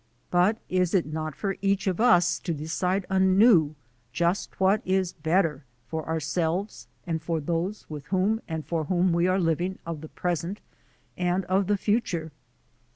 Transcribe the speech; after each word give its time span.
But 0.31 0.57
is 0.67 0.95
it 0.95 1.05
not 1.05 1.35
for 1.35 1.57
each 1.61 1.85
of 1.85 2.01
us 2.01 2.39
to 2.39 2.55
decide 2.55 3.05
anew 3.07 3.75
just 4.11 4.59
what 4.59 4.81
is 4.83 5.13
'better' 5.13 5.63
for 5.85 6.07
ourselves, 6.09 6.87
and 7.05 7.21
for 7.21 7.39
those 7.39 7.87
with 7.87 8.05
whom 8.07 8.41
and 8.47 8.65
for 8.65 8.85
whom 8.85 9.13
we 9.13 9.27
are 9.27 9.39
living 9.39 9.77
of 9.85 10.01
the 10.01 10.09
pres 10.09 10.43
ent 10.43 10.59
and 11.17 11.45
of 11.45 11.67
the 11.67 11.77
future? 11.77 12.31